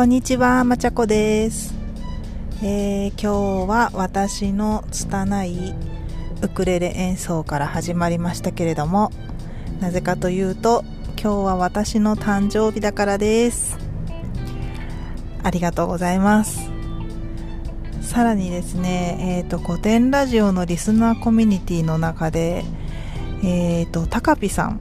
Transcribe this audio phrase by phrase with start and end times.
[0.00, 1.74] こんにちは、まちゃこです、
[2.62, 5.74] えー、今日は私の拙い
[6.40, 9.12] ウクレレ演奏から始まりましたけれども
[9.78, 13.76] なぜかというと今日は私の誕生日だからです。
[15.42, 16.70] ありがとうございます。
[18.00, 22.64] さらにですね、えっ、ー、と古典ラジオのリスナーコミュニティの中で
[23.44, 24.80] えっ、ー、とタカピさん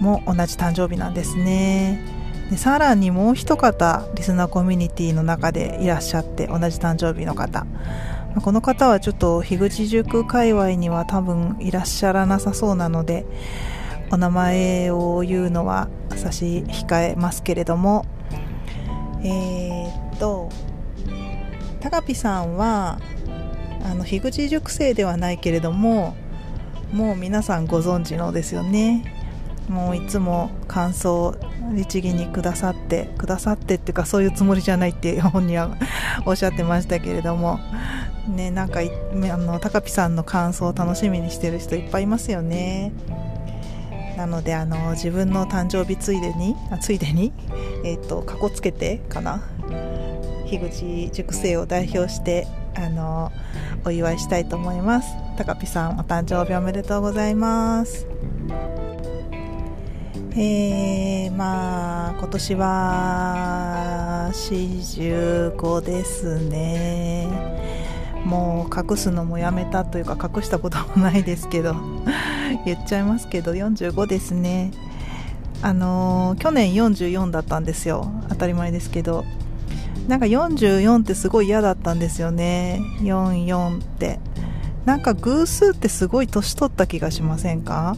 [0.00, 2.17] も同じ誕生日なんですね。
[2.50, 7.66] でさらにもう一方リスナーコミュニティの中でいらっしゃって同じ誕生日の方。
[8.42, 13.26] この方はちょっと樋口塾界隈には多分いらっしゃらなさそうなので
[14.12, 18.04] お名前を言うのは差し控えますけれども。
[19.22, 20.48] えー、っと
[21.80, 23.00] 高ピさんは
[23.84, 26.16] あの樋口塾生ではないけれども
[26.92, 29.17] もう皆さんご存知のですよね。
[29.68, 31.34] もういつも感想
[31.74, 35.76] 律儀にくださってくださってっていうかそういうつもりじゃないって本人は
[36.24, 37.58] おっしゃってましたけれども
[38.28, 42.92] ねなんかあの高ピさんの感想を楽しみにしてる人いっぱいいますよね。
[44.16, 47.32] なのであの自分の誕生日ついでについでに
[47.84, 49.42] えっ、ー、とかこつけてかな。
[50.46, 53.30] 樋口塾生を代表してあの
[53.84, 55.08] お祝いしたいと思います。
[55.36, 58.06] 高ピさんお誕生日おめでとうございます。
[60.40, 67.26] えー、まあ今年は45ですね。
[68.24, 71.74] もう隠すのもやめたというか隠したこともないですけど
[72.66, 74.70] 言っちゃいますけど45ですね。
[75.60, 78.08] あのー、去年44だったんですよ。
[78.28, 79.24] 当たり前ですけど。
[80.06, 82.80] なんか44ってすごい嫌だったんですよね。
[83.00, 84.20] 44って。
[84.84, 87.96] なんか偶数ってすごい年取った気がしませんか？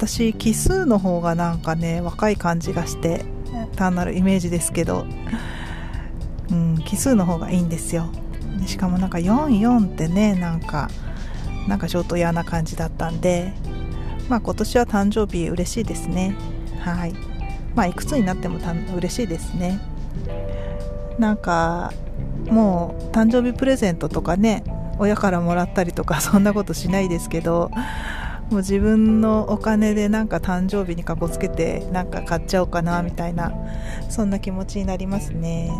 [0.00, 3.22] 私奇数の方がなんかね若い感じがして
[3.76, 5.04] 単なるイメージですけど、
[6.50, 8.10] うん、奇数の方がいいんですよ。
[8.66, 10.88] しかもなんか44ってねなんか
[11.68, 13.52] なんかちょっと嫌な感じだったんで
[14.30, 16.34] まあ今年は誕生日嬉しいですね。
[16.80, 17.12] はい。
[17.74, 19.80] まあいくつになってもた嬉しいですね。
[21.18, 21.92] なんか
[22.46, 24.64] もう誕生日プレゼントとかね
[24.98, 27.70] 親からもらったりとかそんなことしないですけど
[28.50, 33.52] もう自分のお金でなんか誕生日にかこつけてなんか買っちゃおうかなみたいな
[34.08, 35.70] そんな気持ちになりますね。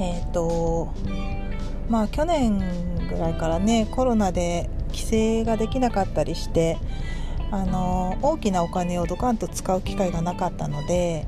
[0.00, 0.94] えっ、ー、と
[1.90, 2.58] まあ去年
[3.08, 6.78] ぐらいからねコロナで規制ができなかったりして
[7.50, 11.26] あの大きなお金をドカンと使う機会がなかったので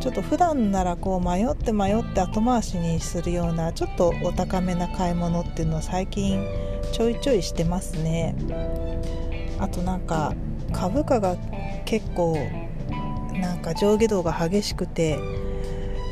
[0.00, 6.44] ちょっと普段ならこう迷って迷って後回しにするようなちょっとお高めな買い物っていうのを最近
[6.92, 8.34] ちょいちょいしてますね。
[9.60, 10.34] あとなんか
[10.72, 11.36] 株価が
[11.84, 12.36] 結構
[13.32, 15.18] なんか上下動が激しくて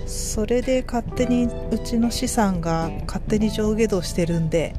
[0.07, 4.75] それで勝手にうちの資産が勝手に上下動してるんで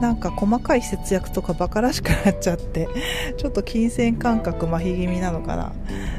[0.00, 2.88] なんか細かい節約とかバカらしくなっちゃって
[3.36, 5.72] ちょっと金銭感覚麻痺気味なのかな。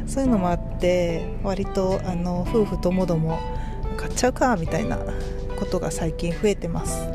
[0.08, 3.40] そういうのもあって割とあの夫婦ともども
[3.98, 4.98] 買っちゃうかみたいな
[5.58, 7.15] ことが最近増えてます。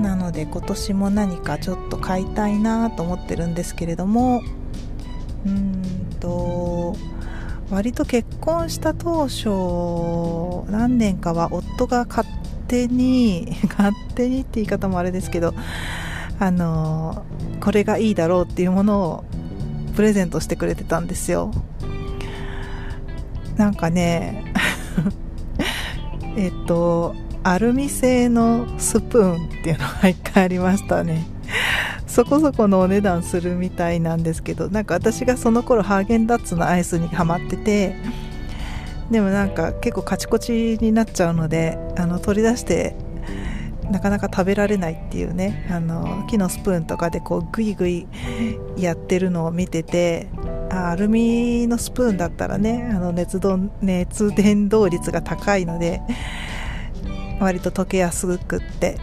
[0.00, 4.42] なので今年も何かちょっと買いたいなと思ってるんですけれども
[5.46, 5.82] うん
[6.20, 6.96] と
[7.70, 12.26] 割と結婚した当初何年かは夫が勝
[12.66, 15.54] 手に 勝手にって言い方もあれですけど
[16.38, 17.24] あの
[17.60, 19.24] これがいいだろうっていうものを
[19.96, 21.50] プレゼントしてくれてたんですよ。
[23.56, 24.52] なんかね
[26.36, 27.16] えっと
[27.48, 31.26] アルミ製のスプーンっていうのが1回ありましたね。
[32.06, 37.96] そこそこのお値段するみたいなんですけどなんか私がその頃ハーゲンダッツのアイスにハマってて
[39.10, 42.94] でもなんか結構カチコチになっちゃうのであの取り出して
[43.90, 48.06] なかなか食べられないっていうねあの木のスプーンとかでこうグイグイ
[48.76, 50.28] やってるのを見てて
[50.70, 53.40] アルミのスプーンだったらねあの熱
[53.80, 56.02] 熱伝導率が高いので
[57.40, 58.98] 割と溶けやすくって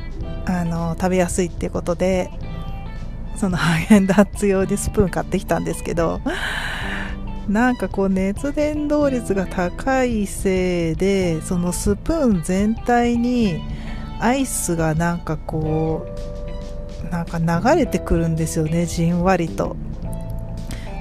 [0.46, 2.30] あの食べやすいっていうことで
[3.36, 6.22] そのハーゲンダッツ用にスプーン買ってきたんですけど
[7.48, 13.62] なんかこう熱伝導率が高いせいでそのスプーン全体に
[14.20, 16.08] アイスがなんかこ
[17.06, 19.76] うなんか流れてくるんですよねじんわりと。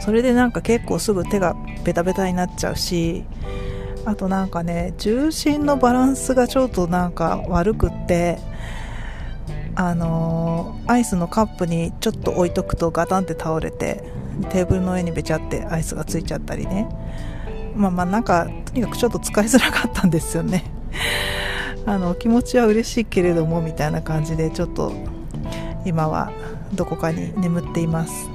[0.04, 3.24] それでなんか結構すぐ手がベタベタになっちゃうし
[4.04, 8.38] あとなんかね重心のバランスがちょっとなんか悪くって
[9.76, 14.04] あのー、アイスのカップにちょっと置いとくとガタンって倒れて
[14.50, 16.88] テーブルの上にべちゃってアイスがついちゃったりね。
[17.74, 20.64] まあまあなんかとにかくちょっと使いづらかったんですよね。
[21.86, 24.92] あの気持ちは嬉しいけれどもみたいな感じでちょっと
[25.84, 26.30] 今は
[26.72, 28.33] どこかに眠っています。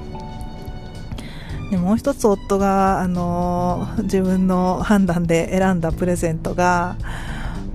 [1.70, 6.96] でもう一つ夫が、あの自分の判断で選んだプレゼントが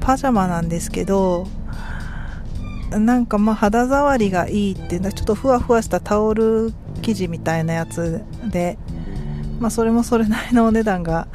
[0.01, 1.47] パジャマなんですけど
[2.91, 8.77] なんかまあ肌触りがいいっていうのはちょっとふわふわしたタオル生地みたいなやつで、
[9.59, 11.27] まあ、それもそれなりのお値段が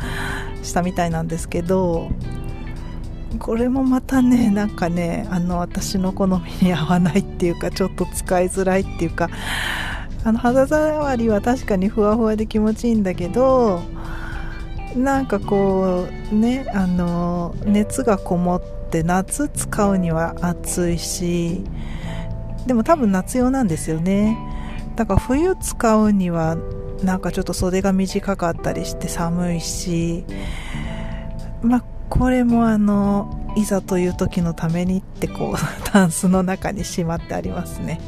[0.63, 2.11] したみたいなんですけど
[3.39, 9.29] これもまたねなんかねあの私の好みに合わないっていうかちょっと使いづらいっていうか
[10.25, 13.83] あの肌触りは確かにふわふわで気持ちいいんだけど
[14.95, 21.65] なんかこうねあの熱がこもって夏使うには暑いし
[22.67, 24.37] でも多分夏用なんですよね。
[24.97, 26.59] だから冬使うには
[27.03, 30.25] なんかちょっと袖が短かったりして寒いし
[31.63, 35.59] まあこれもあのいざという時のためにってこう
[35.91, 38.01] タンスの中にしまってありますね。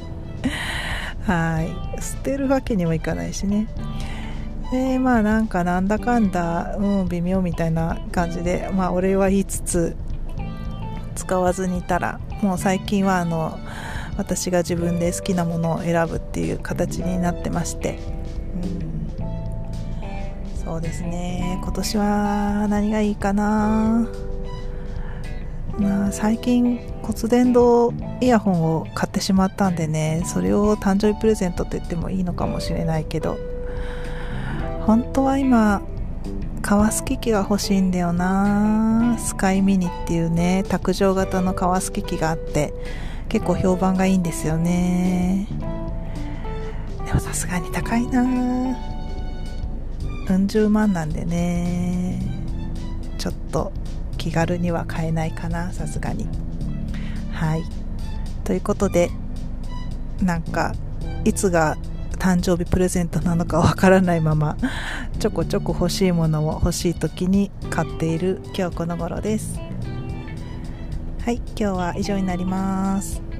[1.24, 2.02] はい。
[2.02, 3.69] 捨てるわけにもいかないしね。
[4.72, 9.96] でまあなんかなんだかんだうん微妙みたいな感じでまあ俺は言いつつ
[11.14, 13.58] 使わずにいたらもう最近はあの
[14.16, 17.98] 私が自分で好きなものを選ぶっていう形になってまして、
[19.20, 19.22] う
[20.56, 21.58] ん、そうですね。
[21.62, 24.08] 今年は何がいいかな。
[25.78, 33.37] まあ、最近骨伝導イヤホンを買ってしまったんでねそれを誕生日プレゼントと言ってもいいのかもしれないけど
[34.87, 35.82] 本当は今
[36.62, 39.16] カワスキ機が欲しいんだよな。
[39.19, 42.72] スカイミニっていうね卓上型のカワスキ機があって
[43.28, 45.48] 結構評判がいいんですよね。
[47.05, 48.22] でもさすがに高いな。
[48.22, 48.26] う
[50.38, 52.22] ん十万なんでね。
[53.19, 53.72] ちょっと
[54.16, 56.28] 気軽には買えないかなさすがに。
[57.43, 57.65] はい。
[58.44, 59.11] ということで
[60.23, 60.73] なんか
[61.25, 61.77] いつが
[62.12, 64.56] 誕生日プレゼントなのかわからないまま
[65.19, 69.59] ちょこちょこ欲しいものを欲しい時に買っている今日この頃です。
[71.25, 73.31] はい今日は以上になります。